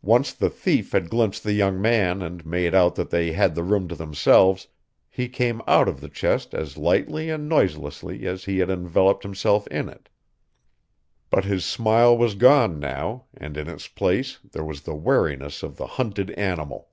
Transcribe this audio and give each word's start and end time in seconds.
Once 0.00 0.32
the 0.32 0.48
thief 0.48 0.92
had 0.92 1.10
glimpsed 1.10 1.44
the 1.44 1.52
young 1.52 1.78
man 1.78 2.22
and 2.22 2.46
made 2.46 2.74
out 2.74 2.94
that 2.94 3.10
they 3.10 3.30
had 3.32 3.54
the 3.54 3.62
room 3.62 3.86
to 3.86 3.94
themselves 3.94 4.68
he 5.10 5.28
came 5.28 5.60
out 5.66 5.86
of 5.86 6.00
the 6.00 6.08
chest 6.08 6.54
as 6.54 6.78
lightly 6.78 7.28
and 7.28 7.46
noiselessly 7.46 8.26
as 8.26 8.44
he 8.46 8.56
had 8.60 8.70
enveloped 8.70 9.22
himself 9.22 9.66
in 9.66 9.86
it. 9.90 10.08
But 11.28 11.44
his 11.44 11.62
smile 11.66 12.16
was 12.16 12.36
gone 12.36 12.78
now 12.80 13.26
and 13.36 13.58
in 13.58 13.68
its 13.68 13.86
place 13.86 14.38
there 14.52 14.64
was 14.64 14.80
the 14.80 14.94
wariness 14.94 15.62
of 15.62 15.76
the 15.76 15.88
hunted 16.00 16.30
animal. 16.30 16.88